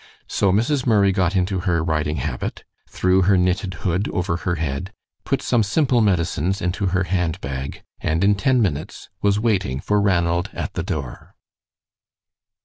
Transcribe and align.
So 0.27 0.51
Mrs. 0.51 0.87
Murray 0.87 1.11
got 1.11 1.35
into 1.35 1.59
her 1.59 1.83
riding 1.83 2.15
habit, 2.15 2.63
threw 2.89 3.21
her 3.21 3.37
knitted 3.37 3.75
hood 3.85 4.09
over 4.09 4.37
her 4.37 4.55
head, 4.55 4.91
put 5.25 5.43
some 5.43 5.61
simple 5.61 6.01
medicines 6.01 6.59
into 6.59 6.87
her 6.87 7.03
hand 7.03 7.39
bag, 7.39 7.83
and 7.99 8.23
in 8.23 8.33
ten 8.33 8.63
minutes 8.63 9.09
was 9.21 9.39
waiting 9.39 9.79
for 9.79 10.01
Ranald 10.01 10.49
at 10.53 10.73
the 10.73 10.81
door. 10.81 11.35